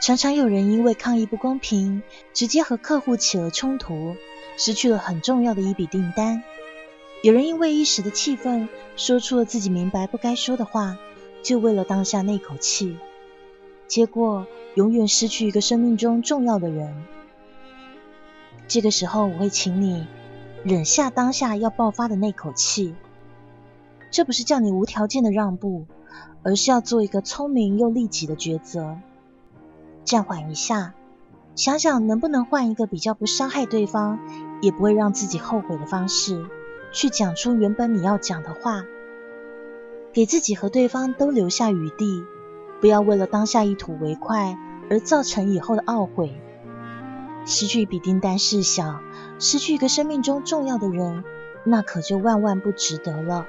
[0.00, 2.02] 常常有人因为抗议不公平，
[2.32, 4.16] 直接和客户起了冲突，
[4.56, 6.42] 失去了很重要的一笔订单。
[7.22, 10.96] 有人因为一时的气愤，说出了自己明白不该说的话，
[11.42, 12.96] 就为了当下那口气，
[13.86, 17.04] 结果永远失去一个生命中重要的人。
[18.66, 20.06] 这个时候，我会请你
[20.64, 22.94] 忍下当下要爆发的那口气。
[24.10, 25.86] 这不是叫你无条件的让步，
[26.42, 28.98] 而是要做一个聪明又利己的抉择。
[30.04, 30.94] 暂缓一下，
[31.54, 34.18] 想想能不能换一个比较不伤害对方，
[34.62, 36.46] 也不会让自己后悔的方式，
[36.92, 38.84] 去讲出原本你要讲的话，
[40.12, 42.24] 给自己和对方都留下余地，
[42.80, 44.56] 不要为了当下一吐为快
[44.88, 46.40] 而造成以后的懊悔。
[47.44, 49.00] 失去比订单事小，
[49.38, 51.24] 失去一个生命中重要的人，
[51.64, 53.46] 那可就万万不值得了。